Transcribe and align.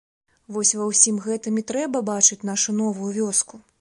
Вось 0.55 0.71
ва 0.79 0.87
ўсім 0.91 1.19
гэтым 1.27 1.61
і 1.63 1.67
трэба 1.73 2.01
бачыць 2.09 2.41
нашу 2.51 2.77
новую 2.81 3.11
вёску. 3.19 3.63